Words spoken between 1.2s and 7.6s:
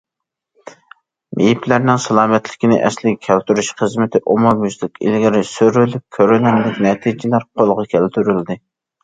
مېيىپلەرنىڭ سالامەتلىكىنى ئەسلىگە كەلتۈرۈش خىزمىتى ئومۇميۈزلۈك ئىلگىرى سۈرۈلۈپ كۆرۈنەرلىك نەتىجىلەر